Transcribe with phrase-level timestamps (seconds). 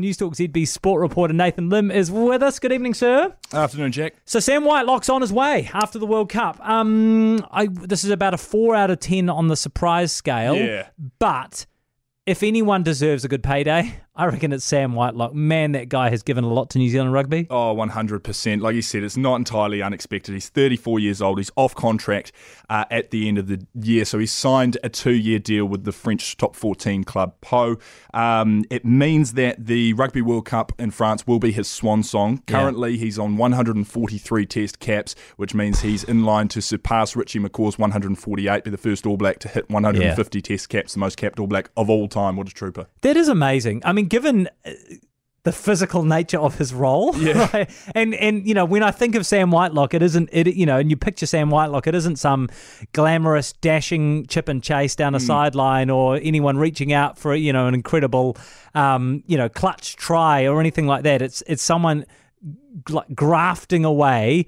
[0.00, 2.58] Newstalk ZB sport reporter Nathan Limm is with us.
[2.58, 3.34] Good evening, sir.
[3.52, 4.14] Afternoon, Jack.
[4.24, 6.58] So Sam Whitelock's on his way after the World Cup.
[6.66, 10.56] Um, I, this is about a four out of ten on the surprise scale.
[10.56, 10.88] Yeah.
[11.18, 11.66] But
[12.26, 15.34] if anyone deserves a good payday, I reckon it's Sam Whitelock.
[15.34, 17.46] Man, that guy has given a lot to New Zealand rugby.
[17.50, 18.62] Oh, 100%.
[18.62, 20.32] Like you said, it's not entirely unexpected.
[20.32, 21.36] He's 34 years old.
[21.36, 22.32] He's off contract
[22.70, 24.06] uh, at the end of the year.
[24.06, 27.76] So he signed a two year deal with the French top 14 club Pau.
[28.14, 32.42] Um, it means that the Rugby World Cup in France will be his swan song.
[32.46, 33.04] Currently, yeah.
[33.04, 38.64] he's on 143 test caps, which means he's in line to surpass Richie McCaw's 148,
[38.64, 40.42] be the first All Black to hit 150 yeah.
[40.42, 42.36] test caps, the most capped All Black of all time.
[42.36, 42.86] What a trooper.
[43.02, 43.82] That is amazing.
[43.84, 44.70] I mean, given uh,
[45.46, 47.16] the physical nature of his role.
[47.16, 47.48] Yeah.
[47.52, 47.70] Right?
[47.94, 50.78] And and you know, when I think of Sam Whitelock, it isn't it you know,
[50.78, 52.48] and you picture Sam Whitelock, it isn't some
[52.92, 55.26] glamorous dashing chip and chase down a mm.
[55.26, 58.36] sideline or anyone reaching out for you know an incredible
[58.74, 61.22] um, you know, clutch try or anything like that.
[61.22, 62.04] It's it's someone
[62.90, 64.46] like grafting away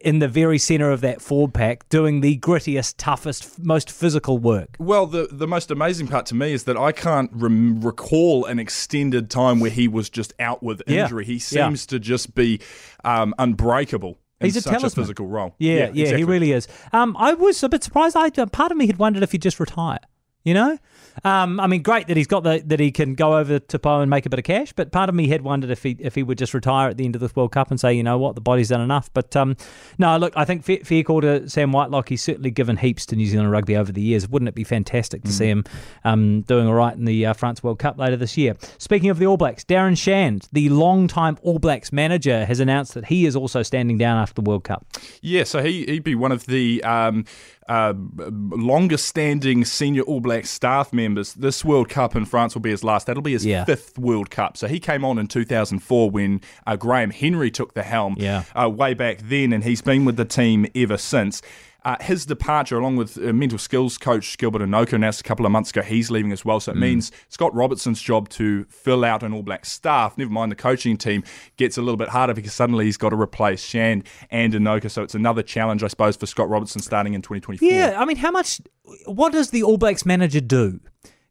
[0.00, 4.76] in the very centre of that forward pack doing the grittiest, toughest, most physical work.
[4.78, 8.58] Well, the the most amazing part to me is that I can't rem- recall an
[8.58, 11.24] extended time where he was just out with injury.
[11.24, 11.32] Yeah.
[11.32, 11.90] He seems yeah.
[11.90, 12.60] to just be
[13.04, 14.18] um, unbreakable.
[14.40, 15.02] He's a such talisman.
[15.02, 15.54] a physical role.
[15.58, 16.18] Yeah, yeah, yeah exactly.
[16.18, 16.68] he really is.
[16.92, 18.16] Um, I was a bit surprised.
[18.16, 20.00] I part of me had wondered if he'd just retire.
[20.44, 20.78] You know,
[21.24, 24.00] um, I mean, great that he's got the that he can go over to Pau
[24.00, 24.72] and make a bit of cash.
[24.72, 27.04] But part of me had wondered if he if he would just retire at the
[27.04, 29.10] end of this World Cup and say, you know what, the body's done enough.
[29.14, 29.56] But um,
[29.96, 32.08] no, look, I think fair, fair call to Sam Whitelock.
[32.08, 34.28] He's certainly given heaps to New Zealand rugby over the years.
[34.28, 35.32] Wouldn't it be fantastic to mm.
[35.32, 35.64] see him
[36.04, 38.54] um, doing all right in the uh, France World Cup later this year?
[38.76, 43.06] Speaking of the All Blacks, Darren Shand, the long-time All Blacks manager, has announced that
[43.06, 44.86] he is also standing down after the World Cup.
[45.22, 47.24] Yeah, so he he'd be one of the um,
[47.68, 51.34] uh, longest standing senior All Black staff members.
[51.34, 53.06] This World Cup in France will be his last.
[53.06, 53.64] That'll be his yeah.
[53.64, 54.56] fifth World Cup.
[54.56, 58.44] So he came on in 2004 when uh, Graham Henry took the helm yeah.
[58.54, 61.42] uh, way back then, and he's been with the team ever since.
[61.84, 65.52] Uh, his departure, along with uh, mental skills coach Gilbert Enoka, announced a couple of
[65.52, 66.58] months ago he's leaving as well.
[66.58, 66.80] So it mm.
[66.80, 70.96] means Scott Robertson's job to fill out an All Black staff, never mind the coaching
[70.96, 71.22] team,
[71.58, 74.90] gets a little bit harder because suddenly he's got to replace Shand and Enoka.
[74.90, 77.68] So it's another challenge, I suppose, for Scott Robertson starting in 2024.
[77.68, 78.62] Yeah, I mean, how much?
[79.04, 80.80] What does the All Blacks manager do?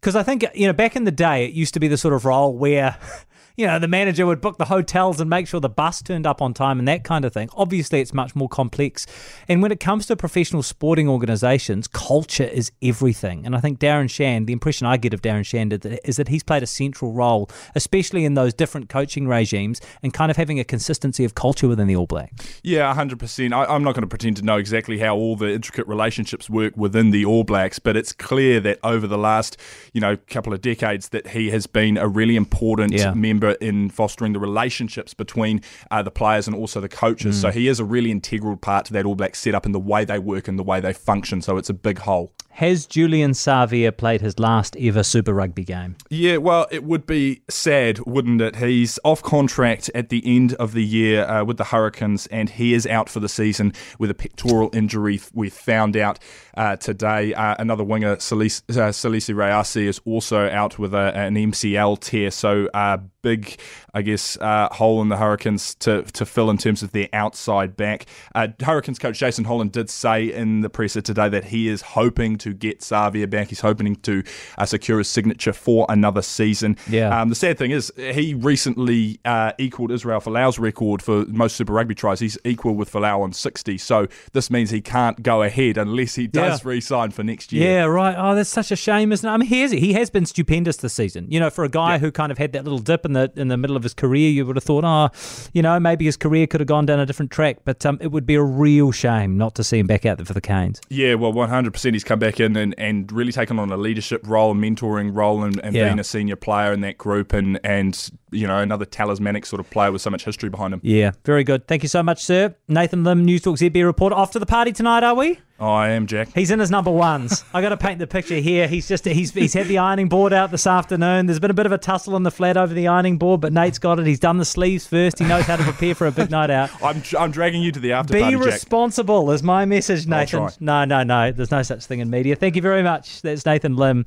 [0.00, 2.14] Because I think you know back in the day, it used to be the sort
[2.14, 2.96] of role where
[3.56, 6.40] you know, the manager would book the hotels and make sure the bus turned up
[6.40, 7.48] on time and that kind of thing.
[7.54, 9.06] Obviously, it's much more complex.
[9.48, 13.44] And when it comes to professional sporting organisations, culture is everything.
[13.44, 15.72] And I think Darren Shand, the impression I get of Darren Shand
[16.04, 20.30] is that he's played a central role, especially in those different coaching regimes and kind
[20.30, 22.60] of having a consistency of culture within the All Blacks.
[22.62, 23.52] Yeah, 100%.
[23.52, 26.76] I, I'm not going to pretend to know exactly how all the intricate relationships work
[26.76, 29.56] within the All Blacks, but it's clear that over the last,
[29.92, 33.12] you know, couple of decades that he has been a really important yeah.
[33.12, 37.36] member member in fostering the relationships between uh, the players and also the coaches.
[37.36, 37.40] Mm.
[37.40, 40.04] So he is a really integral part to that All Black setup and the way
[40.04, 41.42] they work and the way they function.
[41.42, 42.32] So it's a big hole.
[42.60, 45.96] Has Julian Savea played his last ever Super Rugby game?
[46.10, 48.56] Yeah, well, it would be sad, wouldn't it?
[48.56, 52.74] He's off contract at the end of the year uh, with the Hurricanes, and he
[52.74, 55.22] is out for the season with a pectoral injury.
[55.32, 56.18] We found out
[56.54, 57.32] uh, today.
[57.32, 62.30] Uh, another winger, Salesi, uh, Salesi Rayasi, is also out with a, an MCL tear.
[62.30, 63.58] So uh, big,
[63.94, 67.76] I guess, uh, hole in the Hurricanes to, to fill in terms of their outside
[67.76, 68.06] back.
[68.34, 72.36] Uh, Hurricanes coach Jason Holland did say in the presser today that he is hoping
[72.38, 73.48] to get Savea back.
[73.48, 74.22] He's hoping to
[74.58, 76.76] uh, secure his signature for another season.
[76.88, 77.20] Yeah.
[77.20, 81.72] Um, the sad thing is, he recently uh, equaled Israel Folau's record for most Super
[81.72, 82.20] Rugby tries.
[82.20, 83.78] He's equal with Folau on 60.
[83.78, 86.68] So this means he can't go ahead unless he does yeah.
[86.68, 87.70] re-sign for next year.
[87.70, 88.14] Yeah, right.
[88.16, 89.32] Oh, that's such a shame, isn't it?
[89.32, 91.26] I mean, he has, he has been stupendous this season.
[91.30, 91.98] You know, for a guy yeah.
[91.98, 94.30] who kind of had that little dip in the in the middle of his career,
[94.30, 95.10] you would have thought, oh,
[95.52, 97.58] you know, maybe his career could have gone down a different track.
[97.64, 100.26] But um, it would be a real shame not to see him back out there
[100.26, 100.80] for the Canes.
[100.88, 104.54] Yeah, well, 100% he's come back in and, and really taken on a leadership role,
[104.54, 105.86] mentoring role, and, and yeah.
[105.86, 109.70] being a senior player in that group and, and, you know, another talismanic sort of
[109.70, 110.80] player with so much history behind him.
[110.82, 111.66] Yeah, very good.
[111.66, 112.54] Thank you so much, sir.
[112.68, 114.16] Nathan Limm, News Talk ZB reporter.
[114.16, 115.38] Off to the party tonight, are we?
[115.60, 116.30] Oh, I am, Jack.
[116.34, 117.44] He's in his number ones.
[117.54, 118.66] I got to paint the picture here.
[118.66, 121.26] He's just he's he's had the ironing board out this afternoon.
[121.26, 123.52] There's been a bit of a tussle in the flat over the ironing board, but
[123.52, 124.06] Nate's got it.
[124.06, 125.18] He's done the sleeves first.
[125.18, 126.70] He knows how to prepare for a big night out.
[126.82, 128.36] I'm I'm dragging you to the after Be party.
[128.36, 129.34] Be responsible Jack.
[129.34, 130.48] is my message, Nathan.
[130.60, 131.30] No, no, no.
[131.30, 132.36] There's no such thing in media.
[132.36, 133.20] Thank you very much.
[133.20, 134.06] That's Nathan Limm.